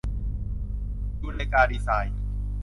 [1.21, 2.17] ยูเรกา ดีไซน์